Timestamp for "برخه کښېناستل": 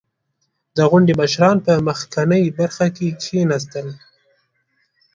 2.57-3.87